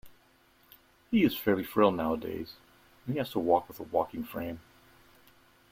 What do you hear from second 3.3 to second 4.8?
to walk with a walking frame